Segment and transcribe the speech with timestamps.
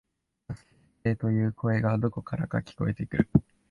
[0.49, 3.29] 助けてくれ、という声がどこからか聞こえてくる